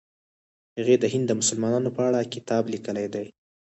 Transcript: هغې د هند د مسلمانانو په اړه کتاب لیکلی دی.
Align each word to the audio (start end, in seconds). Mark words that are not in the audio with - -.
هغې 0.77 0.95
د 0.99 1.05
هند 1.13 1.25
د 1.29 1.33
مسلمانانو 1.41 1.89
په 1.95 2.01
اړه 2.07 2.29
کتاب 2.33 2.63
لیکلی 2.73 3.07
دی. 3.13 3.25